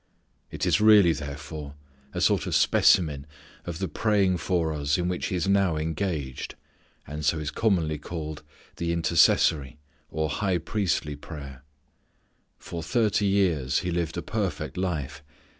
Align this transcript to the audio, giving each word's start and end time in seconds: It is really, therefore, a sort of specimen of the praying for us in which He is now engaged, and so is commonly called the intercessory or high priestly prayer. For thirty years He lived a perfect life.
It 0.49 0.65
is 0.65 0.81
really, 0.81 1.13
therefore, 1.13 1.75
a 2.11 2.21
sort 2.21 2.47
of 2.47 2.55
specimen 2.55 3.27
of 3.65 3.77
the 3.77 3.87
praying 3.87 4.37
for 4.37 4.73
us 4.73 4.97
in 4.97 5.07
which 5.07 5.27
He 5.27 5.35
is 5.35 5.47
now 5.47 5.75
engaged, 5.77 6.55
and 7.05 7.23
so 7.23 7.37
is 7.37 7.51
commonly 7.51 7.99
called 7.99 8.41
the 8.77 8.93
intercessory 8.93 9.77
or 10.09 10.27
high 10.27 10.57
priestly 10.57 11.15
prayer. 11.15 11.63
For 12.57 12.81
thirty 12.81 13.27
years 13.27 13.81
He 13.81 13.91
lived 13.91 14.17
a 14.17 14.23
perfect 14.23 14.75
life. 14.75 15.21